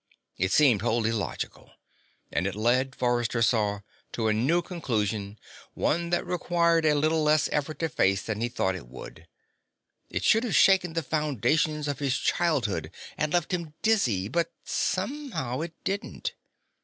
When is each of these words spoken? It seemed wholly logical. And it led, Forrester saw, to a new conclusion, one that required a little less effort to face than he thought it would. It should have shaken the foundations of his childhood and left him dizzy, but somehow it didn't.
It 0.35 0.51
seemed 0.51 0.81
wholly 0.81 1.11
logical. 1.11 1.73
And 2.31 2.47
it 2.47 2.55
led, 2.55 2.95
Forrester 2.95 3.43
saw, 3.43 3.81
to 4.13 4.29
a 4.29 4.33
new 4.33 4.63
conclusion, 4.63 5.37
one 5.75 6.09
that 6.09 6.25
required 6.25 6.85
a 6.87 6.95
little 6.95 7.21
less 7.21 7.47
effort 7.51 7.77
to 7.77 7.87
face 7.87 8.23
than 8.23 8.41
he 8.41 8.49
thought 8.49 8.73
it 8.75 8.87
would. 8.87 9.27
It 10.09 10.23
should 10.23 10.43
have 10.43 10.55
shaken 10.55 10.93
the 10.93 11.03
foundations 11.03 11.87
of 11.87 11.99
his 11.99 12.17
childhood 12.17 12.89
and 13.15 13.31
left 13.31 13.51
him 13.53 13.75
dizzy, 13.83 14.27
but 14.27 14.51
somehow 14.63 15.59
it 15.61 15.75
didn't. 15.83 16.33